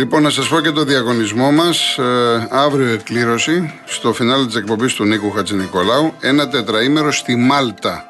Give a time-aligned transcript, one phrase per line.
[0.00, 1.98] Λοιπόν, να σας πω και το διαγωνισμό μας.
[1.98, 6.14] Ε, αύριο εκκλήρωση στο φινάλε της εκπομπής του Νίκου Χατζηνικολάου.
[6.20, 8.06] Ένα τετραήμερο στη Μάλτα.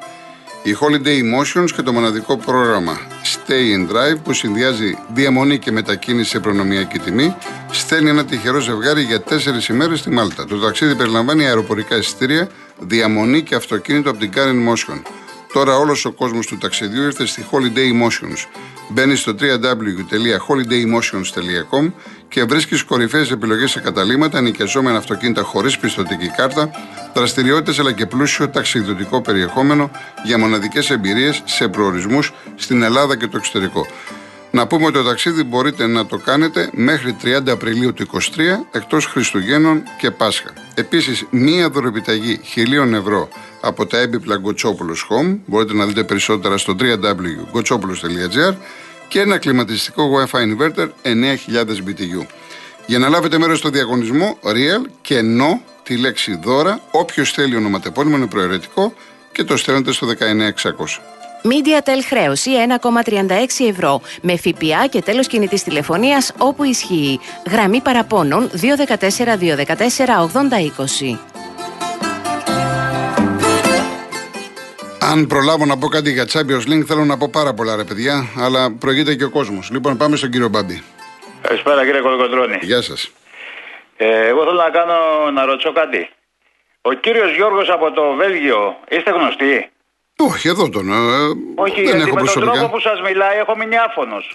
[0.63, 6.29] Η Holiday Emotions και το μοναδικό πρόγραμμα Stay and Drive που συνδυάζει διαμονή και μετακίνηση
[6.29, 7.35] σε προνομιακή τιμή
[7.71, 10.45] στέλνει ένα τυχερό ζευγάρι για τέσσερις ημέρες στη Μάλτα.
[10.45, 15.01] Το ταξίδι περιλαμβάνει αεροπορικά εισιτήρια, διαμονή και αυτοκίνητο από την Karen Motion.
[15.53, 18.45] Τώρα όλος ο κόσμος του ταξιδιού ήρθε στη Holiday Emotions.
[18.89, 21.91] Μπαίνει στο www.holidaymotions.com
[22.27, 26.71] και βρίσκεις κορυφαίες επιλογές σε καταλήμματα, νοικιαζόμενα αυτοκίνητα χωρίς πιστοτική κάρτα,
[27.13, 29.91] δραστηριότητες αλλά και πλούσιο ταξιδιωτικό περιεχόμενο
[30.23, 33.85] για μοναδικές εμπειρίες σε προορισμούς στην Ελλάδα και το εξωτερικό.
[34.51, 38.19] Να πούμε ότι το ταξίδι μπορείτε να το κάνετε μέχρι 30 Απριλίου του 2023
[38.71, 40.53] εκτός Χριστουγέννων και Πάσχα.
[40.75, 43.29] Επίσης, μία δωρεπιταγή χιλίων ευρώ
[43.61, 48.55] από τα έμπιπλα Γκοτσόπουλος Home, μπορείτε να δείτε περισσότερα στο www.gotsopoulos.gr
[49.07, 51.17] και ένα κλιματιστικό Wi-Fi inverter 9000
[51.65, 52.25] BTU.
[52.85, 58.17] Για να λάβετε μέρος στο διαγωνισμό, Real και No, τη λέξη δώρα, όποιος θέλει ονοματεπώνυμο
[58.17, 58.93] είναι προαιρετικό
[59.31, 60.11] και το στέλνετε στο 19600.
[61.43, 67.19] MediaTel χρέωση 1,36 ευρώ με ΦΠΑ και τέλος κινητής τηλεφωνίας όπου ισχύει.
[67.51, 70.19] Γραμμή παραπώνων 214 214
[71.13, 71.17] 8020.
[75.11, 78.27] Αν προλάβω να πω κάτι για Champions League, θέλω να πω πάρα πολλά ρε παιδιά,
[78.37, 79.69] αλλά προηγείται και ο κόσμος.
[79.71, 80.83] Λοιπόν, πάμε στον κύριο Μπάμπη.
[81.41, 82.57] Καλησπέρα κύριε Κολοκοντρώνη.
[82.61, 83.11] Γεια σας.
[83.97, 86.09] Ε, εγώ θέλω να κάνω να ρωτήσω κάτι.
[86.81, 89.69] Ο κύριος Γιώργος από το Βέλγιο, είστε γνωστοί;
[90.29, 90.91] Όχι, εδώ τον.
[90.91, 90.95] Ε,
[91.55, 92.51] Όχι, δεν γιατί έχω με τον προσωπικά.
[92.51, 94.33] τρόπο που σας μιλάει έχω μείνει άφωνος.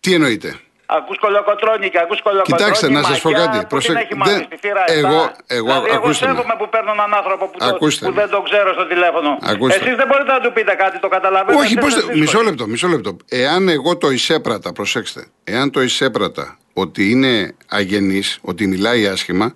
[0.00, 0.56] Τι εννοείτε;
[0.86, 2.60] Ακούς κολοκοτρώνει και ακούς κολοκοτρώνει.
[2.62, 3.58] Κοιτάξτε, να σας πω μαγιά, κάτι.
[3.58, 5.34] Που Προσέ- την έχει μάθει δεν- στη θύρα εγώ- 7.
[5.46, 6.32] εγώ- δηλαδή, εγώ ακούστε με.
[6.32, 8.20] σέβομαι που παίρνω έναν άνθρωπο που, το, Ακούστε που με.
[8.20, 9.38] δεν το ξέρω στο τηλέφωνο.
[9.52, 9.74] Ακούστε.
[9.74, 11.62] Εσείς δεν μπορείτε να του πείτε κάτι, το καταλαβαίνετε.
[11.62, 12.20] Όχι, είστε πώς, δύσκολοι.
[12.20, 13.16] μισό λεπτό, μισό λεπτό.
[13.28, 19.54] Εάν εγώ το εισέπρατα, προσέξτε, εάν το εισέπρατα ότι είναι αγενής, ότι μιλάει άσχημα,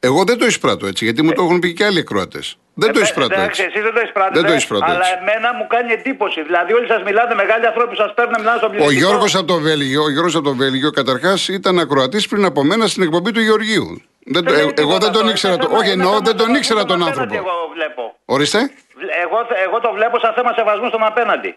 [0.00, 2.58] εγώ δεν το εισπράττω έτσι, γιατί μου το έχουν πει και άλλοι ακροατές.
[2.82, 3.72] Δεν το Ε, εισπράττω εντάξει, έτσι.
[3.72, 5.18] Εσείς δεν το εισπράττετε, Δεν το εισπράττω αλλά έτσι.
[5.20, 6.42] εμένα μου κάνει εντύπωση.
[6.42, 8.98] Δηλαδή, όλοι σας μιλάτε, μεγάλοι άνθρωποι που σας παίρνουν, μιλάνε στον Ο πληθυσμό.
[9.00, 12.86] Γιώργος από το Βέλγιο, ο Γιώργος από το Βέλγιο καταρχάς ήταν ακροατής πριν από μένα
[12.86, 13.86] στην εκπομπή του Γεωργίου.
[14.34, 15.30] Δεν, το- Δεν ε- είναι εγώ τίποτα δεν τον αυτό.
[15.30, 15.52] ήξερα.
[15.54, 17.48] Είναι Το, θέμα- όχι, είναι εννοώ, θέμα δεν τον σεβασμού ήξερα στον τον απέναντι, άνθρωπο.
[17.48, 18.02] Εγώ βλέπω.
[18.24, 18.58] Ορίστε.
[19.24, 21.50] Εγώ, εγώ το βλέπω σαν θέμα σεβασμού στον απέναντι.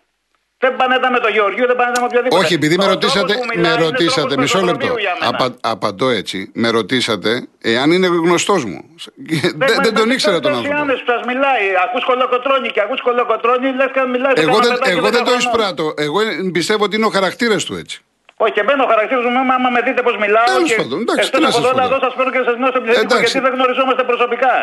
[0.60, 2.42] Δεν πανέτα με τον Γεωργίου, δεν πανέτα με οποιοδήποτε.
[2.44, 4.74] Όχι, επειδή με Ο ρωτήσατε, τρόπος που με μιλάει είναι ρωτήσατε, τρόπος μισό λεπτό.
[4.78, 5.46] πεζοδρομίου για μένα.
[5.46, 6.52] Απα, απαντώ έτσι.
[6.54, 8.80] Με ρωτήσατε εάν είναι γνωστός μου.
[9.16, 10.82] Δεν, μα δεν τον είναι ήξερα τον τόσοι άνθρωπο.
[10.82, 11.64] άνδρες που σας μιλάει.
[11.86, 15.12] Ακούς κολοκοτρώνει και ακούς κολοκοτρώνει, λες και μιλάει σε Εγώ κανένα δεν, παιδάκι εγώ δεν
[15.12, 15.40] δέκα το χρονών.
[15.40, 15.94] εισπράττω.
[15.98, 16.20] Εγώ
[16.52, 18.02] πιστεύω ότι είναι ο χαρακτήρας του έτσι.
[18.44, 20.46] Όχι, και μπαίνω χαρακτήρας μου, άμα με δείτε πώς μιλάω.
[20.46, 22.04] Τέλος και πάντων, εντάξει, εκτός τι να από σας το πω εδώ τώρα.
[22.12, 23.32] σα παίρνω και σα μιλάω στον πληθυσμό Εντάξει.
[23.32, 24.54] γιατί δεν γνωριζόμαστε προσωπικά.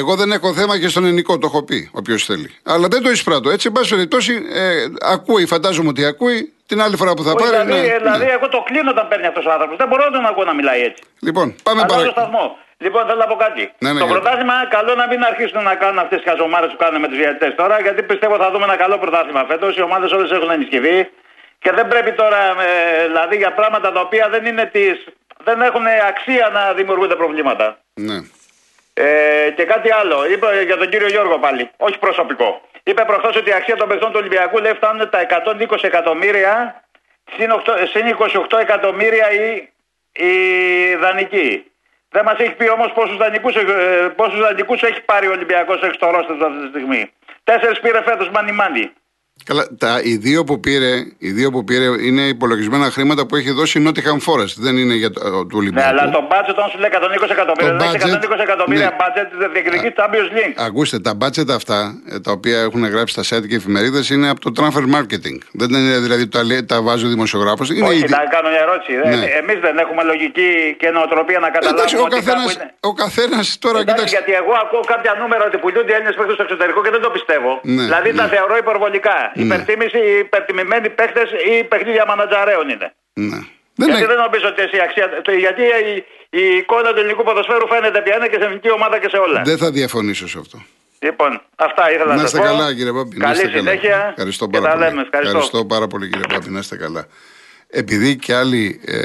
[0.00, 2.48] Εγώ δεν έχω θέμα και στον ελληνικό, το έχω πει, όποιος θέλει.
[2.72, 3.48] Αλλά δεν το εισπράττω.
[3.54, 4.64] Έτσι, εν πάση περιπτώσει, ε,
[5.14, 6.38] ακούει, φαντάζομαι ότι ακούει.
[6.70, 7.50] Την άλλη φορά που θα Όχι, πάρει.
[7.56, 8.32] δηλαδή, ναι, ε, δηλαδή, ναι.
[8.38, 9.76] εγώ το κλείνω όταν παίρνει αυτός ο άνθρωπος.
[9.82, 11.02] Δεν μπορώ να τον ακούω να μιλάει έτσι.
[11.28, 12.14] Λοιπόν, πάμε Αλλάζω παρακάτω.
[12.20, 12.44] σταθμό.
[12.84, 13.62] Λοιπόν, θέλω να πω κάτι.
[13.84, 16.78] Ναι, ναι, το για- πρωτάθλημα, καλό να μην αρχίσουν να κάνουν αυτές τις χαζομάρε που
[16.82, 19.70] κάνουν με τους διαιτητές τώρα, γιατί πιστεύω θα δούμε ένα καλό πρωτάθλημα φέτος.
[19.78, 20.96] Οι ομάδες όλες έχουν ενισχυθεί
[21.64, 25.04] και δεν πρέπει τώρα, ε, δηλαδή, για πράγματα τα οποία δεν είναι της,
[25.44, 27.78] δεν έχουν αξία να δημιουργούνται προβλήματα.
[27.94, 28.18] Ναι.
[28.94, 30.26] Ε, και κάτι άλλο.
[30.32, 31.70] Είπε για τον κύριο Γιώργο πάλι.
[31.76, 32.48] Όχι προσωπικό.
[32.82, 36.82] Είπε προχθές ότι η αξία των παιχτών του Ολυμπιακού λέει φτάνουν τα 120 εκατομμύρια
[37.36, 38.16] συν, 8 συν
[38.50, 39.68] 28 εκατομμύρια η,
[40.12, 40.34] η
[40.94, 41.70] δανεική.
[42.10, 43.54] Δεν μας έχει πει όμως πόσους δανεικούς
[44.16, 47.12] πόσους δανεικούς έχει πάρει ο Ολυμπιακός έξω στο ρόστερ του αυτή τη στιγμή.
[47.44, 48.92] Τέσσερις πήρε φέτος μάνι μάνι.
[49.44, 53.50] Καλά, τα, οι, δύο που πήρε, οι δύο που πήρε είναι υπολογισμένα χρήματα που έχει
[53.50, 54.54] δώσει η Nottingham Forest.
[54.56, 55.88] Δεν είναι για το, του Ναι, Ολυμπιακού.
[55.88, 58.96] αλλά το budget όταν σου λέει 120 εκατομμύρια, Το δεν έχει budget, 120 εκατομμύρια ναι.
[59.02, 60.54] budget διεκδικεί Champions League.
[60.66, 61.78] Ακούστε, τα budget αυτά
[62.14, 65.36] ε, τα οποία έχουν γράψει στα site και εφημερίδες είναι από το transfer marketing.
[65.60, 67.66] Δεν είναι δηλαδή τα, λέει- τα βάζει ο δημοσιογράφος.
[67.70, 68.92] Είναι Όχι, ήδη- να κάνω μια ερώτηση.
[69.20, 69.26] Ναι.
[69.42, 70.48] Εμείς δεν έχουμε λογική
[70.80, 72.66] και νοοτροπία να καταλάβουμε Εντάξει, ο ότι κάπου καθένα είναι.
[72.90, 74.16] ο καθένας τώρα, Εντάξει, κοιτάξτε.
[74.16, 77.10] γιατί εγώ ακούω κάποια νούμερα ότι πουλούνται οι Έλληνες παίχτε στο εξωτερικό και δεν το
[77.16, 77.50] πιστεύω.
[77.76, 78.18] Ναι, δηλαδή ναι.
[78.20, 79.16] τα θεωρώ υπερβολικά.
[79.34, 82.88] Υπερτίμηση, υπερτιμημένοι παίχτε ή παιχνίδια μανατζαρέων είναι.
[83.30, 83.40] Ναι.
[83.76, 85.06] Δεν γιατί είναι- δεν νομίζω ότι εσύ αξία.
[85.22, 85.94] το- Γιατί η,
[86.40, 89.42] η εικόνα του ελληνικού ποδοσφαίρου φαίνεται πια είναι και σε εθνική ομάδα και σε όλα.
[89.44, 90.58] Δεν θα διαφωνήσω σε αυτό.
[90.98, 92.44] Λοιπόν, αυτά ήθελα να, Να σας είστε πω.
[92.44, 93.16] καλά, κύριε Πάπη.
[93.16, 93.58] να Καλή είστε καλά.
[93.60, 94.06] συνέχεια.
[94.08, 94.88] Ευχαριστώ και πάρα τα πολύ.
[94.88, 95.08] λέμε.
[95.12, 95.64] Ευχαριστώ.
[95.64, 96.50] πάρα πολύ, κύριε Πάπη.
[96.50, 97.06] Να είστε καλά.
[97.70, 98.98] Επειδή και άλλοι ε,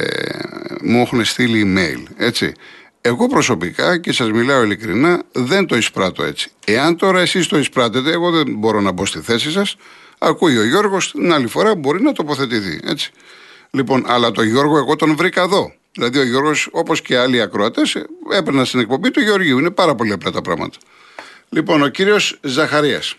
[0.84, 2.54] μου έχουν στείλει email, έτσι.
[3.02, 6.52] Εγώ προσωπικά και σας μιλάω ειλικρινά, δεν το εισπράττω έτσι.
[6.66, 9.76] Εάν τώρα εσείς το εισπράτετε, εγώ δεν μπορώ να μπω στη θέση σας.
[10.20, 12.80] Ακούει ο Γιώργος, την άλλη φορά μπορεί να τοποθετηθεί.
[12.84, 13.12] Έτσι.
[13.72, 15.74] Λοιπόν, αλλά το Γιώργο εγώ τον βρήκα εδώ.
[15.92, 19.60] Δηλαδή ο Γιώργος, όπως και άλλοι ακροατές, έπαιρνα στην εκπομπή του Γεωργίου.
[19.60, 20.78] Είναι πάρα πολύ απλά τα πράγματα.
[21.50, 23.16] Λοιπόν, ο κύριος Ζαχαρίας.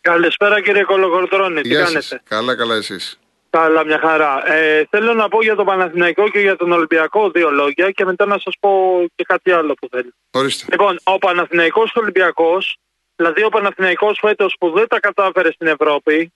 [0.00, 2.20] Καλησπέρα κύριε Κολοκορδρώνη, τι Γεια κάνετε; σας.
[2.28, 3.18] Καλά, καλά εσείς.
[3.50, 4.52] Καλά, μια χαρά.
[4.52, 8.26] Ε, θέλω να πω για τον Παναθηναϊκό και για τον Ολυμπιακό δύο λόγια και μετά
[8.26, 8.70] να σας πω
[9.14, 10.10] και κάτι άλλο που θέλω.
[10.30, 10.66] Ορίστε.
[10.70, 12.78] Λοιπόν, ο Παναθηναϊκός και ο Ολυμπιακός,
[13.20, 16.32] δηλαδή ο Παναθηναϊκός φέτος που δεν τα κατάφερε στην Ευρώπη,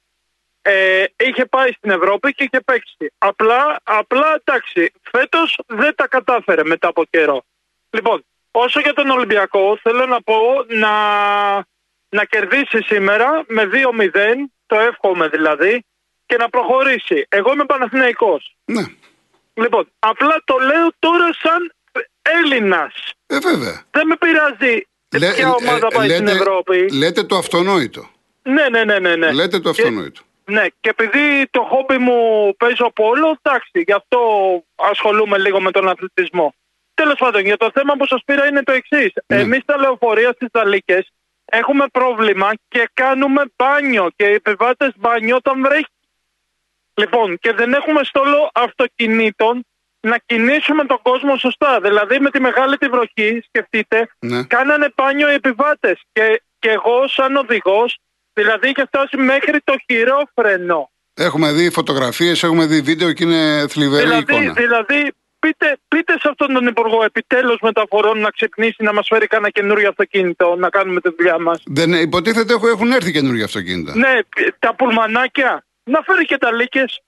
[0.62, 3.12] ε, είχε πάει στην Ευρώπη και είχε παίξει.
[3.18, 7.44] Απλά, απλά εντάξει, φέτος δεν τα κατάφερε μετά από καιρό.
[7.90, 10.36] Λοιπόν, όσο για τον Ολυμπιακό, θέλω να πω
[10.68, 10.94] να,
[12.08, 14.08] να κερδίσει σήμερα με 2-0,
[14.66, 15.84] το εύχομαι δηλαδή,
[16.26, 17.26] και να προχωρήσει.
[17.28, 18.56] Εγώ είμαι Παναθηναϊκός.
[18.64, 18.84] Ναι.
[19.54, 21.74] Λοιπόν, απλά το λέω τώρα σαν
[22.22, 22.94] Έλληνας.
[23.26, 23.82] Ε, βέβαια.
[23.90, 24.86] Δεν με πειράζει
[25.18, 28.08] Λέ- ποια ε, ομάδα ε, πάει λέτε, στην Ευρώπη; Λέτε το αυτονόητο.
[28.42, 29.16] Ναι, ναι, ναι, ναι.
[29.16, 29.32] ναι.
[29.32, 30.20] Λέτε το Και- αυτονόητο.
[30.44, 32.18] ναι, και επειδή το χόμπι μου
[32.56, 34.18] παίζω πόλο, εντάξει, γι' αυτό
[34.74, 36.54] ασχολούμαι λίγο με τον αθλητισμό.
[36.94, 39.12] Τέλος πάντων, για το θέμα που σας πήρα είναι το εξής.
[39.26, 39.40] Ναι.
[39.40, 41.06] Εμείς στα λεωφορεία στις Δαλίκε
[41.44, 45.86] έχουμε πρόβλημα και κάνουμε μπάνιο και οι επιβάτες μπάνιο όταν βρέχει.
[46.94, 49.66] Λοιπόν, και δεν έχουμε στόλο αυτοκινήτων
[50.04, 51.80] να κινήσουμε τον κόσμο σωστά.
[51.82, 54.42] Δηλαδή, με τη μεγάλη τη βροχή, σκεφτείτε, Ναι.
[54.44, 56.00] κάνανε μπάνιο οι επιβάτες.
[56.12, 57.98] Και, και εγώ, σαν οδηγός,
[58.32, 60.90] δηλαδή είχε φτάσει μέχρι το χειρόφρενο.
[61.14, 64.52] Έχουμε δει φωτογραφίες, έχουμε δει βίντεο και είναι θλιβερή Δηλαδή, εικόνα.
[64.52, 69.50] δηλαδή πείτε, πείτε σε αυτόν τον Υπουργό επιτέλους μεταφορών να ξυπνήσει να μας φέρει κανένα
[69.50, 71.62] καινούριο αυτοκίνητο να κάνουμε τη δουλειά μας.
[71.66, 73.96] Δεν, υποτίθεται έχουν- έχουν έρθει καινούργια αυτοκίνητα.
[73.96, 74.18] Ναι,
[74.58, 75.64] τα πουλμανάκια.
[75.84, 77.00] Να φέρει και τα λύκες.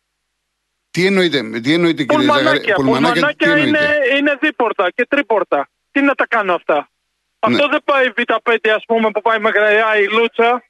[0.96, 2.74] Τι εννοείτε, τι εννοείτε κύριε Ζαγαρή, Πουλμανάκια.
[2.74, 5.68] Πουλμανάκια, τι εννοείτε; είναι, είναι δίπορτα και τρίπορτα.
[5.92, 6.88] Τι να τα κάνω αυτά;
[7.38, 7.70] Αυτό Ναι.
[7.70, 10.62] δεν πάει Β5 ας πούμε που πάει με γραία η Λούτσα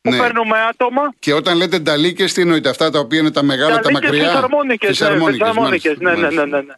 [0.00, 0.18] που Ναι.
[0.18, 1.02] παίρνουμε άτομα.
[1.18, 4.28] Και όταν λέτε νταλίκες, τι εννοείτε, αυτά τα οποία είναι τα μεγάλα, τα, λύκες μακριά;
[4.30, 6.56] φυσαρμόνικες, ναι, Φυσαρμόνικες, φυσαρμόνικες, μάλιστα, ναι, ναι, ναι, μάλιστα.
[6.56, 6.74] ναι, ναι.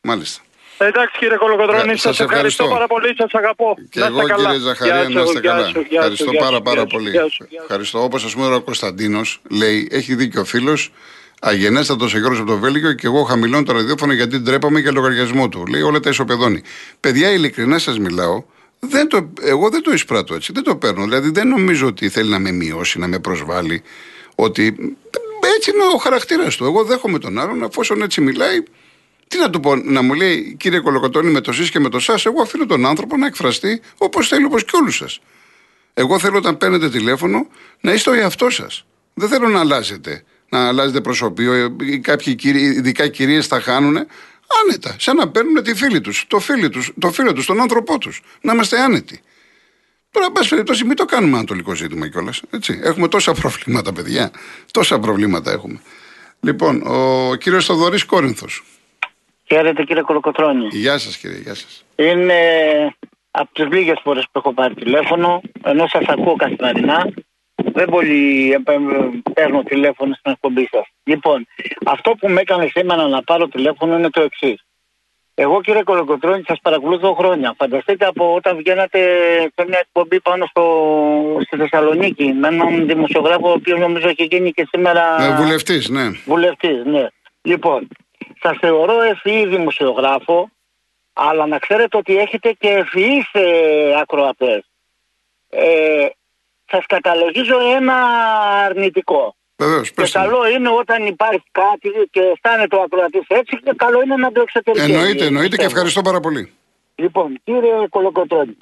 [0.00, 0.42] Μάλιστα.
[0.78, 2.64] Εντάξει κύριε Κολοκοτρώνη, Ε, σας, σας ευχαριστώ.
[2.64, 2.68] ευχαριστώ.
[2.68, 3.74] πάρα πολύ, σας αγαπώ.
[3.90, 4.44] Και Να εγώ είστε καλά.
[4.44, 5.66] κύριε Ζαχαρία, Γεια να είστε σου, γεια καλά.
[5.66, 7.10] σου, γεια σου, Ευχαριστώ γεια πάρα σου, πάρα γεια σου, πολύ.
[7.10, 7.64] γεια σου, γεια σου.
[7.66, 8.02] Ευχαριστώ.
[8.02, 10.90] Όπως α πούμε ο Κωνσταντίνος λέει, έχει δίκιο ο φίλος,
[11.40, 15.66] αγενέστατος Εγγρό από το Βέλγιο και εγώ χαμηλώνω το ραδιόφωνο γιατί ντρέπαμε για λογαριασμό του.
[15.66, 16.62] Λέει όλα τα ισοπεδώνει.
[17.00, 18.44] Παιδιά, ειλικρινά σας μιλάω,
[18.78, 20.52] δεν το, εγώ δεν το εισπράττω έτσι.
[20.52, 21.04] Δεν το παίρνω.
[21.04, 23.82] Δηλαδή δεν νομίζω ότι θέλει να με μειώσει, να με προσβάλλει.
[24.34, 24.76] Ότι
[25.56, 26.64] έτσι είναι ο χαρακτήρας του.
[26.64, 28.62] Εγώ δέχομαι τον άλλον, εφόσον έτσι μιλάει,
[29.28, 31.98] τι να του πω, να μου λέει κύριε Κολοκοτώνη με το σεις και με το
[31.98, 35.20] σας, εγώ αφήνω τον άνθρωπο να εκφραστεί όπως θέλει, όπως και όλους σας.
[35.94, 37.46] Εγώ θέλω όταν παίρνετε τηλέφωνο
[37.80, 38.86] να είστε ο εαυτός σας.
[39.14, 40.24] Δεν θέλω να αλλάζετε.
[40.54, 41.52] Να αλλάζετε προσωπείο.
[41.52, 43.96] ε, ή Κάποιοι κύριοι, ειδικά κυρίες θα χάνουν
[44.62, 44.96] άνετα.
[44.98, 48.22] Σαν να παίρνουν τη φίλη τους, το φίλο τους, το φίλο τους, τον άνθρωπό τους.
[48.40, 49.20] Να είμαστε άνετοι.
[50.10, 52.42] Τώρα, εν πάση περιπτώσει, μην το κάνουμε ανατολικό ζήτημα κιόλας.
[52.82, 54.30] Έχουμε τόσα προβλήματα, παιδιά.
[54.70, 55.80] Τόσα προβλήματα έχουμε.
[56.40, 58.62] Λοιπόν, ο κύριος Θοδωρής Κόρινθος.
[59.44, 60.68] Χαίρετε κύριε Κολοκοτρώνη.
[60.70, 61.84] Γεια σας, κύριε, γεια σας.
[61.96, 62.34] Είναι
[63.30, 67.12] από τις λίγες φορές που έχω πάρει τηλέφωνο, ενώ σας ακούω καθημερινά,
[67.74, 68.78] δεν πολύ ε, ε,
[69.32, 70.86] παίρνω τηλέφωνο στην εκπομπή σας.
[71.04, 71.46] Λοιπόν,
[71.84, 74.64] αυτό που με έκανε σήμερα να πάρω τηλέφωνο είναι το εξής.
[75.34, 77.54] Εγώ κύριε Κολοκοτρώνη σας παρακολουθώ χρόνια.
[77.58, 79.00] Φανταστείτε από όταν βγαίνατε
[79.54, 80.64] σε μια εκπομπή πάνω στο,
[81.46, 85.22] στη Θεσσαλονίκη με έναν δημοσιογράφο ο οποίος νομίζω έχει γίνει και σήμερα...
[85.22, 86.10] Ε, Βουλευτής, ναι.
[86.24, 87.06] Βουλευτής, ναι.
[87.42, 87.88] Λοιπόν,
[88.40, 90.50] σας θεωρώ ευφυή δημοσιογράφο,
[91.12, 94.64] αλλά να ξέρετε ότι έχετε και ευφυείς ε, ακροατές.
[95.48, 96.06] Ε,
[96.74, 97.96] σας καταλογίζω ένα
[98.66, 99.36] αρνητικό.
[99.56, 100.18] Βεβαίως, Και πέστε.
[100.18, 100.24] μου.
[100.24, 104.40] καλό είναι όταν υπάρχει κάτι και αισθάνεται ο ακροατής έτσι, και καλό είναι να το
[104.40, 104.92] εξωτερικεύει.
[104.92, 105.70] Εννοείται, εννοείται και Πιστεύω.
[105.72, 106.52] ευχαριστώ πάρα πολύ.
[106.94, 108.56] Λοιπόν, κύριε Κολοκοτρώνη,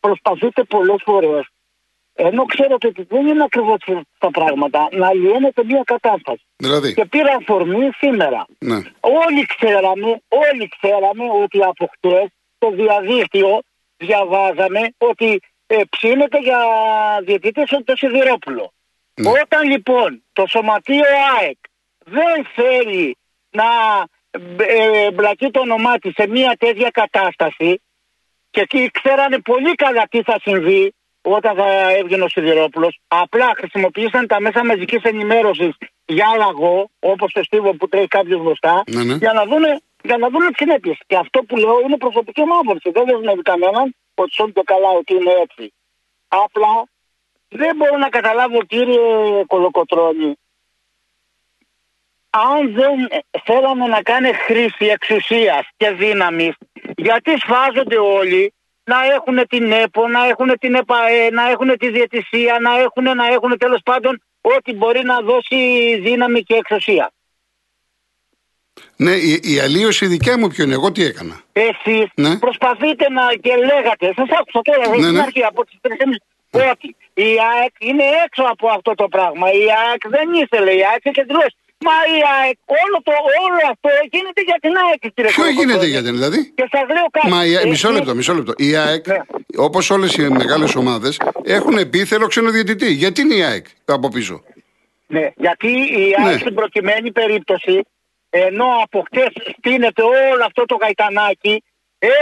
[0.00, 1.44] προσπαθείτε πολλές φορές,
[2.14, 3.78] ενώ ξέρετε ότι δεν είναι ακριβώς
[4.18, 6.44] τα πράγματα, να λιώνετε μια κατάσταση.
[6.56, 8.46] Δηλαδή, Και πήρα αφορμή σήμερα.
[8.58, 8.78] ναι.
[9.00, 13.60] Όλοι ξέραμε, όλοι ξέραμε ότι από χτες στο διαδίκτυο
[13.96, 15.40] διαβάζαμε ότι
[15.74, 16.58] ε, ψήνεται για
[17.24, 18.72] διαιτητή το Σιδηρόπουλο.
[19.14, 19.28] Ναι.
[19.28, 21.04] Όταν λοιπόν το σωματείο
[21.38, 21.58] ΑΕΚ
[22.04, 23.16] δεν θέλει
[23.50, 23.64] να
[24.56, 27.82] ε, μπλακεί το όνομά της σε μια τέτοια κατάσταση
[28.50, 34.26] και εκεί ξέρανε πολύ καλά τι θα συμβεί όταν θα έβγαινε ο Σιδηρόπουλος απλά χρησιμοποίησαν
[34.26, 35.72] τα μέσα μαζικής ενημέρωσης
[36.06, 39.14] για αλλαγό όπως το στίβο που τρέχει κάποιος μπροστά Ναι, ναι.
[39.14, 40.98] για να δούνε για να δουν τι συνέπειες.
[41.06, 42.90] Και αυτό που λέω είναι προσωπική μου άποψη.
[42.90, 45.74] Δεν δεσμεύει κανέναν ότι σώνται καλά ότι είναι έτσι.
[46.28, 46.88] Απλά
[47.48, 50.36] δεν μπορώ να καταλάβω κύριε Κολοκοτρώνη
[52.32, 53.08] αν δεν
[53.44, 56.54] θέλανε να κάνει χρήση εξουσίας και δύναμης
[56.96, 58.54] γιατί σφάζονται όλοι
[58.84, 63.26] να έχουν την ΕΠΟ, να έχουν την ΕΠΑΕ, να έχουν τη διαιτησία, να έχουν, να
[63.26, 65.56] έχουν τέλος πάντων ό,τι μπορεί να δώσει
[66.02, 67.12] δύναμη και εξουσία.
[69.02, 71.36] Ναι, η, η αλλίωση δικιά μου ποιο είναι, εγώ τι έκανα.
[71.52, 72.38] Εσείς Ναι.
[72.38, 75.20] προσπαθείτε να και λέγατε, σας άκουσα τώρα Ναι, στην ναι.
[75.20, 79.46] αρχή από τις 3.30 ότι η ΑΕΚ είναι έξω από αυτό το πράγμα.
[79.62, 81.56] Η ΑΕΚ δεν ήθελε, η ΑΕΚ είχε δηλώσει.
[81.88, 83.12] Μα η ΑΕΚ, όλο, το,
[83.44, 85.60] όλο αυτό γίνεται για την ΑΕΚ, κύριε Ποιο Κολοκοτρώνη.
[85.72, 87.28] γίνεται για την δηλαδή; Και σας λέω κάτι.
[87.28, 88.52] Μα η, Ε, μισό ε, λεπτό, μισό λεπτό.
[88.56, 89.18] Η ΑΕΚ, Ναι.
[89.56, 92.90] όπως όλες οι μεγάλες ομάδες, έχουν πει θέλω ξενοδιαιτητή.
[92.92, 94.42] Γιατί είναι η ΑΕΚ από πίσω;
[95.06, 95.68] Ναι, γιατί
[96.02, 96.38] η ΑΕΚ Ναι.
[96.40, 97.80] στην προκειμένη περίπτωση,
[98.34, 101.62] ενώ από χτες στείνεται όλο αυτό το γαϊτανάκι,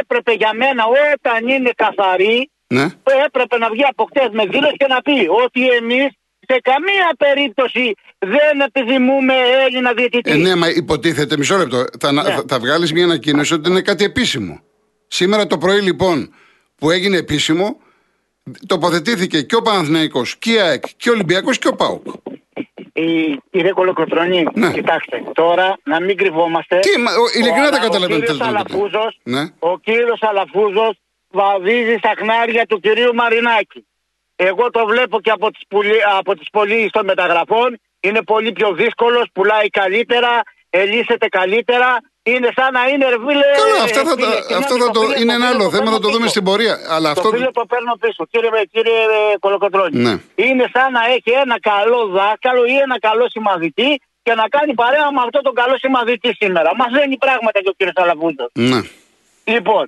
[0.01, 0.83] έπρεπε για μένα
[1.15, 2.87] όταν είναι καθαρή, Ναι.
[3.27, 6.07] έπρεπε να βγει από χτες με δήλωση και να πει ότι εμείς
[6.49, 9.35] σε καμία περίπτωση δεν επιθυμούμε
[9.67, 10.31] Έλληνα διαιτητή.
[10.31, 11.85] Ε, ναι, μα υποτίθεται, μισό λεπτό.
[12.01, 12.23] Θα, Ναι.
[12.23, 14.61] θα, θα βγάλεις μια ανακοίνωση ότι είναι κάτι επίσημο.
[15.09, 16.35] Σήμερα το πρωί λοιπόν
[16.77, 17.77] που έγινε επίσημο,
[18.67, 22.07] τοποθετήθηκε και ο Παναθηναϊκός και η ΑΕΚ και ο Ολυμπιακός και ο ΠΑΟΚ.
[23.05, 24.73] Η, κύριε Κολοκοτρονή, Ναι.
[24.73, 26.79] κοιτάξτε, τώρα να μην κρυβόμαστε.
[26.79, 28.77] Τι, μα, ο- ειλικρινά Ο- δεν καταλαβαίνω Ο τι κύριος θέλετε να πείτε.
[28.77, 29.43] Αλαφούζος, Ναι.
[29.59, 30.95] ο κύριος Αλαφούζος
[31.31, 33.87] βαδίζει στα χνάρια του κυρίου Μαρινάκη.
[34.37, 37.79] Εγώ το βλέπω και από τις, πουλί, από τις πωλήσεις των μεταγραφών.
[38.01, 40.41] Είναι πολύ πιο δύσκολος, πουλάει καλύτερα,
[40.71, 41.99] ελίσσεται καλύτερα.
[42.23, 43.47] Είναι σαν να είναι ρε φίλε.
[43.63, 45.55] Καλά, αυτά θα, ε, φίλε, τα- συγγνώμη, αυτό θα το, φίλε, είναι το ένα φίλε
[45.55, 46.35] άλλο το θέμα, θα παίρνω το δούμε πίσω.
[46.35, 46.75] στην πορεία.
[46.95, 47.29] Αλλά Το αυτό.
[47.35, 49.01] φίλο το παίρνω πίσω, κύριε, κύριε
[49.45, 49.97] Κολοκοτρώνη.
[50.07, 50.15] Ναι.
[50.47, 53.91] Είναι σαν να έχει ένα καλό δάσκαλο ή ένα καλό συμμαθητή
[54.27, 56.69] και να κάνει παρέα με αυτό τον καλό συμμαθητή σήμερα.
[56.81, 58.51] Μαθαίνει πράγματα και ο κύριος Αλαβούζος.
[58.71, 58.81] Ναι.
[59.55, 59.85] Λοιπόν,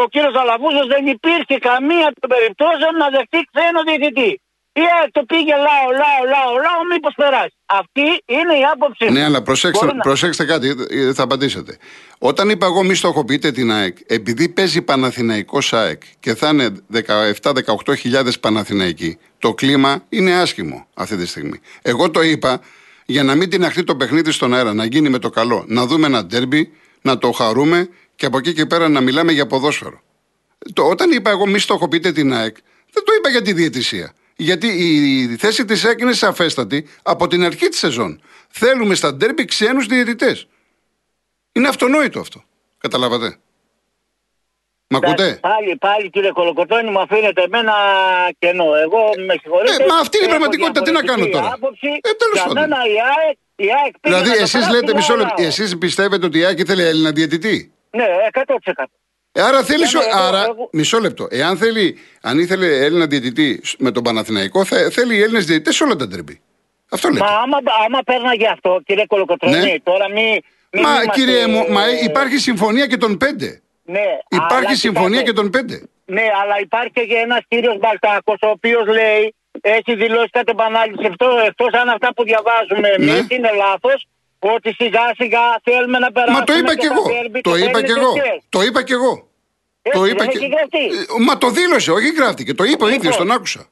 [0.00, 4.30] ο κύριος Αλαβούζος δεν υπήρχε καμία των περιπτώσεων να δεχτεί ξένο διαιτητή.
[4.72, 7.54] Ή ε, το πήγε λαό, λαό, λαό, λαό, μήπως περάσει.
[7.66, 9.12] Αυτή είναι η άποψή μου.
[9.12, 11.76] Ναι, αλλά προσέξτε, Μπορεί να- προσέξτε κάτι, ε, θα απαντήσετε.
[12.18, 17.94] Όταν είπα εγώ μη στοχοποιείτε την ΑΕΚ, επειδή παίζει Παναθηναϊκός ΑΕΚ και θα είναι 17-18
[17.96, 21.60] χιλιάδες Παναθηναϊκοί, το κλίμα είναι άσχημο αυτή τη στιγμή.
[21.82, 22.60] Εγώ το είπα
[23.06, 25.64] για να μην την αχθεί το παιχνίδι στον αέρα, να γίνει με το καλό.
[25.68, 26.72] Να δούμε ένα ντέρμπι,
[27.02, 30.00] να το χαρούμε και από εκεί και πέρα να μιλάμε για ποδόσφαιρο.
[30.72, 32.56] Το, όταν είπα εγώ μη στοχοποιείτε την ΑΕΚ,
[32.92, 34.12] δεν το είπα για τη διαιτησία.
[34.40, 38.22] Γιατί η θέση της ΑΕΚ είναι σαφέστατη από την αρχή της σεζόν.
[38.48, 40.46] Θέλουμε στα ντέρμπι ξένους διαιτητές.
[41.52, 42.42] Είναι αυτονόητο αυτό.
[42.78, 43.36] Καταλάβατε.
[44.92, 47.72] Μ' ακούτε; Εντάξει, Πάλι, πάλι κύριε Κολοκοτώνη μου αφήνετε εμένα
[48.38, 48.74] κενό.
[48.74, 49.82] Εγώ με συγχωρείτε.
[49.82, 51.88] Ε, μα αυτή είναι η έχω πραγματικότητα, τι να κάνω διαφορετική τώρα; Άποψη.
[52.00, 52.62] Ε, τέλος Για πάντων.
[52.62, 55.24] μένα η ΑΕΚ, η ΑΕΚ πήγε Δηλαδή, να το εσείς περάσει λέτε, μισό λαό.
[55.24, 58.84] λεπτό, εσείς πιστεύετε ότι η ΑΕΚ ήθελε Έλληνα διαιτητή; Ναι, 100%.
[59.40, 59.84] Ε, Άρα θέλει.
[59.92, 61.26] Ναι, ναι, εγώ- άρα, εγώ- μισό λεπτό.
[61.30, 65.84] Εάν θέλει, αν ήθελε Έλληνα διαιτητή σ- με τον Παναθηναϊκό, θα, θέλει Έλληνες διαιτητές σε
[65.84, 66.40] όλα τα ντέρμπι.
[66.90, 67.24] Αυτό λέτε.
[67.24, 69.74] Μα άμα, άμα παίρναγε αυτό, κύριε Κολοκοτρώνη, Ναι.
[69.82, 70.40] τώρα μη.
[70.72, 73.60] μη Μα είμαστε- κύριε μου, μα υπάρχει συμφωνία και των πέντε.
[73.84, 75.76] Ναι, Υπάρχει αλλά συμφωνία κοιτάξτε, και των πέντε.
[76.04, 81.26] Ναι, αλλά υπάρχει και ένας κύριος Μπαλτάκος, ο οποίος λέει, έχει δηλώσει κατ' επανάληψη αυτό,
[81.46, 83.34] εκτός αν αυτά που διαβάζουμε εμείς Ναι.
[83.36, 84.06] είναι λάθος,
[84.38, 86.38] ότι σιγά σιγά θέλουμε να περάσουμε.
[86.38, 87.04] Μα το είπα και κι τα εγώ.
[87.06, 88.12] derby Το και είπα κι παίρνει εγώ.
[88.12, 88.42] τέτοιες.
[88.48, 89.28] Το είπα κι εγώ.
[89.82, 90.46] Έτσι, Το δεν είπα έχει και.
[90.54, 90.84] γραφτεί.
[91.18, 92.54] Ε, Μα το δήλωσε, όχι γράφτηκε.
[92.54, 93.26] Το είπε ο ίδιος, Λοιπόν.
[93.26, 93.62] τον άκουσα.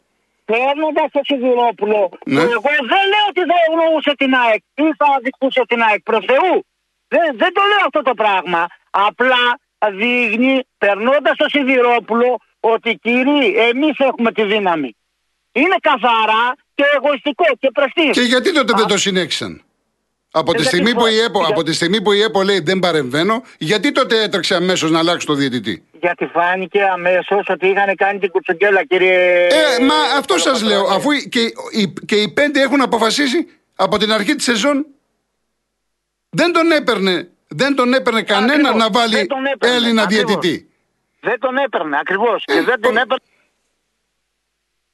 [0.44, 2.40] Παίρνοντας το Σιδηρόπουλο, Ναι.
[2.44, 6.00] που εγώ δεν λέω ότι δεν εννοούσε την ΑΕΚ ή θα αδικούσε την ΑΕΚ.
[6.10, 6.54] Προς Θεού.
[7.08, 8.66] Δεν, δεν το λέω αυτό το πράγμα.
[8.90, 9.42] Απλά
[10.00, 14.96] δείχνει, περνώντας το Σιδηρόπουλο, ότι κύριοι, εμείς έχουμε τη δύναμη.
[15.52, 18.10] Είναι καθαρά και εγωιστικό και πρεστής.
[18.10, 19.62] Και γιατί τότε δεν το συνέχισαν;
[20.30, 22.20] Από τη, Ε, στιγμή γιατί που η φο- ΕΠΟ, για- από τη στιγμή που η
[22.22, 27.46] ΕΠΟ λέει δεν παρεμβαίνω, γιατί τότε έτρεξε αμέσως να αλλάξει το διαιτητή; Γιατί φάνηκε αμέσως
[27.48, 29.46] ότι είχαν κάνει την κουτσογκέλα, κύριε.
[29.46, 30.84] Ε, μα αυτό σας λέω.
[30.86, 31.40] Αφού οι- και,
[31.70, 34.86] οι, και οι πέντε έχουν αποφασίσει από την αρχή της σεζόν,
[36.30, 40.24] δεν τον έπαιρνε, δεν τον έπαιρνε κανένα Ακριβώς, να βάλει δεν τον έπαιρνε, Έλληνα ακριβώς.
[40.26, 40.68] διαιτητή.
[41.20, 42.42] Δεν τον έπαιρνε ακριβώς.
[42.46, 43.22] Ε, και δεν τον το- έπαιρνε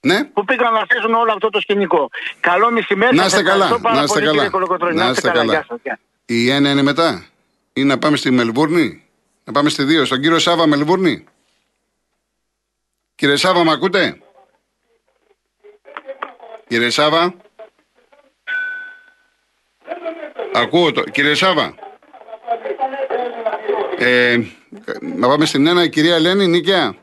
[0.01, 0.25] Ναι.
[0.25, 2.11] που πήγαν να αφήσουν όλο αυτό το σκηνικό.
[2.41, 3.17] Καλό μεσημέρι.
[3.17, 4.37] Να σας είστε ευχαριστώ καλά, πάρα να είστε πολύ, καλά.
[4.37, 4.95] κύριε Κολοκοτρώνη.
[4.97, 5.53] Να είστε καλά.
[5.53, 5.99] Γεια σας, γεια.
[6.27, 7.25] Η ένα είναι μετά;
[7.73, 9.04] Ή να πάμε στη Μελβούρνη;
[9.45, 10.05] Να πάμε στη δύο.
[10.05, 11.25] Στον κύριο Σάβα Μελβούρνη.
[13.15, 14.19] Κύριε Σάβα, με ακούτε;
[16.69, 17.35] Κύριε Σάβα.
[20.53, 21.03] Ακούω το.
[21.03, 21.75] Κύριε Σάβα.
[23.99, 24.39] Ε,
[25.01, 25.83] να πάμε στην ένα.
[25.83, 26.95] Η κυρία Ελένη, Νίκαια.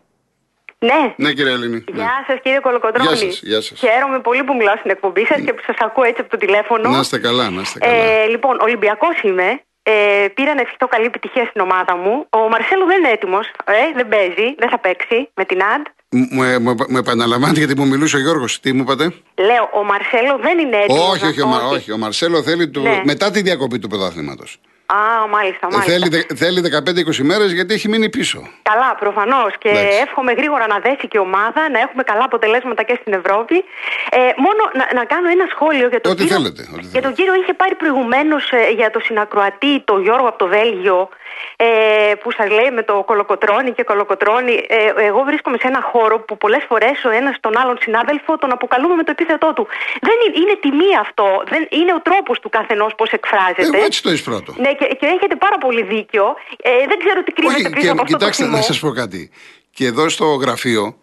[0.79, 1.13] Ναι.
[1.17, 1.83] Ναι, κυρία Ελένη.
[1.91, 2.01] Ναι.
[2.01, 3.07] Γεια σας, κύριε Κολοκοντρόνη.
[3.07, 3.79] Γεια σας, γεια σας.
[3.79, 6.89] Χαίρομαι πολύ που μιλάω στην εκπομπή σας και που σας ακούω έτσι από το τηλέφωνο.
[6.89, 7.93] Να είστε καλά, να είστε καλά.
[7.93, 9.61] Ε, λοιπόν, Ολυμπιακός είμαι.
[9.83, 12.25] Ε, πήρα να ευχηθώ καλή επιτυχία στην ομάδα μου.
[12.29, 13.47] Ο Μαρσέλο δεν είναι έτοιμος.
[13.65, 15.85] Ε, δεν παίζει, δεν θα παίξει με την ΑΝΤ.
[16.09, 18.59] Μου, ε, μου, μου επαναλαμβάνετε γιατί μου μιλούσε ο Γιώργος.
[18.59, 21.09] Τι μου είπατε; Λέω, ο Μαρσέλο δεν είναι έτοιμος.
[21.09, 21.91] όχι, όχι, ο, Μα- όχι.
[21.91, 23.01] Ο Μαρσέλο θέλει του, Ναι.
[23.05, 24.59] μετά τη διακοπή του πρωταθλήματος.
[24.99, 25.91] Α, μάλιστα, Ε, μάλιστα.
[25.91, 28.39] Θέλει, δε- θέλει 15-20 μέρες γιατί έχει μείνει πίσω.
[28.61, 29.51] Καλά, προφανώς.
[29.57, 29.97] Και Εντάξει.
[30.05, 33.55] εύχομαι γρήγορα να δέσει και η ομάδα, να έχουμε καλά αποτελέσματα και στην Ευρώπη.
[34.11, 36.37] Ε, μόνο να, να κάνω ένα σχόλιο για τον Ό,τι κύριο.
[36.37, 37.13] θέλετε, ό,τι Για τον θέλετε.
[37.17, 38.43] κύριο είχε πάρει προηγουμένως
[38.75, 41.09] για το συνακροατή, το Γιώργο από το Βέλγιο,
[41.55, 41.67] ε,
[42.21, 44.55] που σας λέει με το κολοκοτρόνι και κολοκοτρόνι.
[44.69, 48.51] Ε, εγώ βρίσκομαι σε ένα χώρο που πολλές φορές ο ένας τον άλλον συνάδελφο τον
[48.51, 49.67] αποκαλούμε με το επίθετό του.
[50.01, 51.43] Δεν είναι, είναι τιμή αυτό.
[51.49, 53.61] Δεν, είναι ο τρόπος του καθενός πώς εκφράζεται.
[53.77, 54.53] Εγώ έτσι το εισπράττω.
[54.57, 56.23] Ναι, και, και έχετε πάρα πολύ δίκιο.
[56.61, 58.65] Ε, δεν ξέρω τι κρύβεται Όχι, πίσω και, από αυτό κοιτάξτε, το να θυμό.
[58.65, 59.29] σας πω κάτι.
[59.71, 60.95] Και εδώ στο γραφείο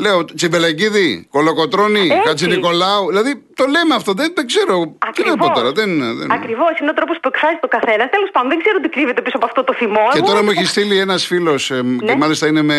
[0.00, 2.22] λέω Τσιμπελαγκίδη, Κολοκοτρόνη, Έτσι.
[2.26, 3.06] Χατζη Νικολάου.
[3.08, 4.96] Δηλαδή το λέμε αυτό, δεν, δεν ξέρω.
[5.14, 5.72] Τι να πω τώρα.
[5.72, 6.32] Δεν, δεν...
[6.32, 8.10] Ακριβώς, είναι ο τρόπος που εκφράζει το καθένας.
[8.10, 10.00] Τέλος πάντων, δεν ξέρω τι κρύβεται πίσω από αυτό το θυμό.
[10.12, 12.16] Και Εγώ- τώρα μου έχει στείλει ένας φίλος, και Ναι.
[12.16, 12.78] μάλιστα είναι με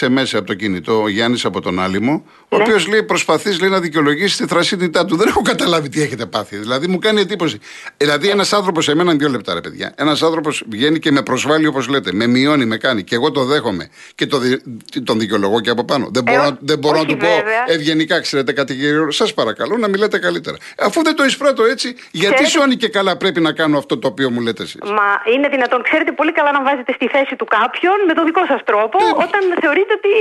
[0.00, 2.62] SMS από το κινητό, ο Γιάννης από τον Άλυμο, ο Ναι.
[2.62, 5.16] οποίος λέει προσπαθείς λέει, να δικαιολογήσεις τη θρασίτητά του.
[5.16, 6.56] Δεν έχω καταλάβει τι έχετε πάθει.
[6.56, 7.58] Δηλαδή μου κάνει εντύπωση.
[7.96, 11.66] Δηλαδή ένας άνθρωπος, σε μένα δύο λεπτά ρε παιδιά, ένας άνθρωπος βγαίνει και με προσβάλλει
[11.66, 14.62] όπως λέτε, με μειώνει, με κάνει και εγώ το δέχομαι και το, δι-
[15.04, 16.08] τον δικαιολογώ και από πάνω.
[16.12, 17.64] Δεν Ε, μπορώ, ό- να- δεν μπορώ να όχι του πω βέβαια.
[17.66, 20.56] ευγενικά, ξέρετε κάτι κύριο, σας παρακαλώ να μιλάτε καλύτερα.
[20.78, 24.06] Αφού δεν το εισπράττω έτσι, γιατί Ξέρετε- σώνει και καλά πρέπει να κάνω αυτό το
[24.08, 27.44] οποίο μου λέτε εσείς; Μα είναι δυνατόν, ξέρετε πολύ καλά να βάζετε στη θέση του
[27.44, 29.10] κάποιον με τον δικό σας τρόπο Ναι.
[29.24, 30.12] όταν θεωρείτε ότι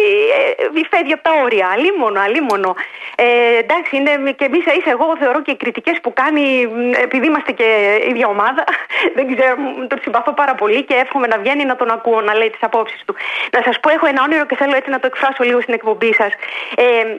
[0.80, 1.68] ε, φεύγει από τα όρια.
[1.76, 2.76] Αλίμονο, αλίμονο.
[3.16, 7.26] Ε, εντάξει, είναι και εμείς ίσα εγώ θεωρώ και οι κριτικές που κάνει, μ, επειδή
[7.32, 7.68] είμαστε και
[8.12, 8.64] ίδια ομάδα,
[9.16, 12.34] δεν ξέρω, μ, τον συμπαθώ πάρα πολύ και εύχομαι να βγαίνει να τον ακούω να
[12.40, 13.14] λέει τις απόψεις του.
[13.56, 16.11] Να σας πω, έχω ένα όνειρο και θέλω έτσι να το εκφράσω λίγο στην εκπομπή
[16.14, 16.34] σας.
[16.76, 17.16] Ε,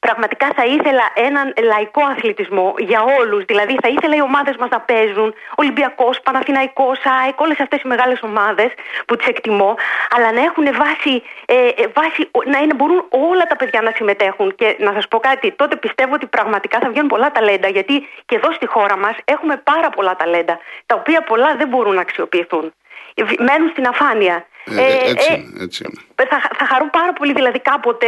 [0.00, 3.44] Πραγματικά θα ήθελα έναν λαϊκό αθλητισμό για όλους.
[3.44, 8.22] Δηλαδή θα ήθελα οι ομάδες μας να παίζουν Ολυμπιακός, Παναθηναϊκός, ΑΕΚ, όλες αυτές οι μεγάλες
[8.22, 8.70] ομάδες
[9.06, 9.76] που τις εκτιμώ,
[10.10, 14.54] αλλά να έχουν βάση, ε, ε, βάση να είναι, μπορούν όλα τα παιδιά να συμμετέχουν.
[14.54, 18.36] Και να σας πω κάτι, τότε πιστεύω ότι πραγματικά θα βγαίνουν πολλά ταλέντα, γιατί και
[18.36, 22.74] εδώ στη χώρα μας έχουμε πάρα πολλά ταλέντα, τα οποία πολλά δεν μπορούν να αξιοποιηθούν.
[23.38, 24.46] Μένουν στην αφάνεια.
[24.64, 26.00] Ε, ε, έτσι είναι, έτσι είναι.
[26.30, 28.06] Θα, θα χαρώ πάρα πολύ δηλαδή κάποτε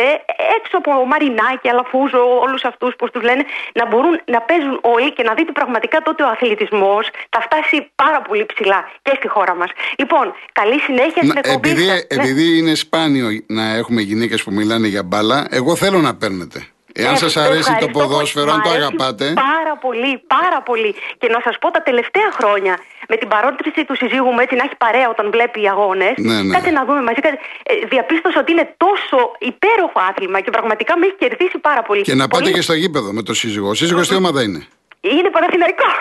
[0.57, 5.23] έξω από Μαρινάκη, Αλαφούζο, όλους αυτούς που τους λένε να μπορούν να παίζουν όλοι και
[5.23, 9.71] να δείτε πραγματικά τότε ο αθλητισμός θα φτάσει πάρα πολύ ψηλά και στη χώρα μας.
[9.99, 12.07] Λοιπόν, καλή συνέχεια στην Να, εκπομπή επειδή, σας.
[12.14, 12.23] Ναι.
[12.23, 16.66] επειδή είναι σπάνιο να έχουμε γυναίκες που μιλάνε για μπάλα, εγώ θέλω να παίρνετε.
[16.92, 18.56] Εάν Ε, σας αρέσει το ευχαριστώ ποδόσφαιρο, πολύ.
[18.56, 19.26] αν το Μ' αρέσει αγαπάτε.
[19.49, 20.95] Πάρα πολύ, πάρα πολύ.
[21.21, 22.75] Και να σας πω τα τελευταία χρόνια,
[23.08, 26.14] με την παρότριση του συζύγου μου έτσι να έχει παρέα όταν βλέπει οι αγώνες.
[26.17, 26.52] Ναι, ναι.
[26.54, 27.21] Κάτσε να δούμε μαζί.
[27.26, 29.19] Κάτσε, ε, διαπίστωσα ότι είναι τόσο
[29.50, 32.02] υπέροχο άθλημα και πραγματικά με έχει κερδίσει πάρα πολύ.
[32.02, 33.69] Και να πάτε Πολύ- και στο γήπεδο με το σύζυγο.
[33.69, 34.60] Ο σύζυγος τι ομάδα είναι;
[35.00, 35.95] Είναι Παναθηναϊκός.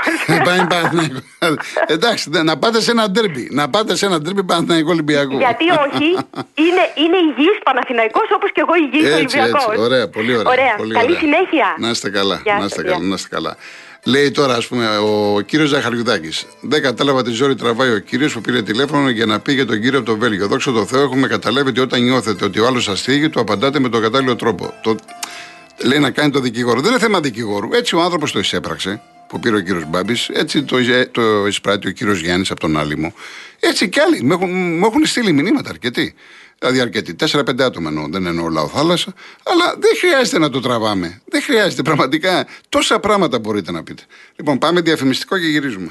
[0.48, 1.22] Πάει Παναθηναϊκός.
[1.88, 3.48] Εντάξει, δε- να πάτε σε ένα ντέρμπι.
[3.52, 5.38] Να πάτε σε ένα ντέρμπι Παναθηναϊκό Ολυμπιακό.
[5.38, 6.06] Γιατί όχι,
[6.66, 9.66] είναι, είναι υγιής Παναθηναϊκός όπως και εγώ υγιής Έτσι, Ολυμπιακός.
[9.70, 9.82] έτσι.
[9.82, 10.52] Ωραία, πολύ ωραία.
[10.52, 10.76] Ωραία.
[10.78, 11.20] Πολύ Καλή ωραία.
[11.20, 11.76] συνέχεια.
[11.80, 12.40] Να είστε καλά.
[12.44, 12.92] Γεια να σας, είστε γεια.
[12.92, 13.56] καλά, να είστε καλά.
[14.04, 16.46] Λέει τώρα, ας πούμε, ο κύριος Ζαχαριουδάκης.
[16.62, 19.82] Δεν κατάλαβα τη ζόρι τραβάει ο κύριος που πήρε τηλέφωνο για να πει για τον
[19.82, 20.48] κύριο από το Βέλγιο.
[20.48, 23.80] Δόξα τω Θεώ, έχουμε καταλάβει ότι όταν νιώθετε ότι ο άλλος σας θίγει, του απαντάτε
[23.80, 24.74] με τον κατάλληλο τρόπο.
[24.84, 24.96] Το...
[25.84, 26.82] Λέει να κάνει το δικηγόρο.
[26.82, 27.70] Δεν είναι θέμα δικηγόρου.
[27.74, 30.30] Έτσι ο άνθρωπος το εισέπραξε, που πήρε ο κύριος Μπάμπης.
[30.30, 33.14] Έτσι το, εισέ- το εισπράττει ο κύριος Γιάννης από τον Άλυμο.
[33.60, 34.24] Έτσι κι άλλοι.
[34.24, 36.14] Μου έχουν, μου έχουν στείλει μηνύματα αρκετοί.
[36.60, 37.16] Δηλαδή αρκετοί.
[37.32, 38.08] 4-5 άτομα εννοώ.
[38.10, 39.14] Δεν εννοώ λαό θάλασσα.
[39.44, 41.22] Αλλά δεν χρειάζεται να το τραβάμε.
[41.26, 41.82] Δεν χρειάζεται.
[41.82, 44.04] Πραγματικά τόσα πράγματα μπορείτε να πείτε.
[44.36, 45.90] Λοιπόν, πάμε διαφημιστικό και γυρίζουμε.